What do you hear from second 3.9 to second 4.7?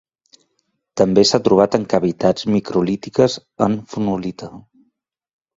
fonolita.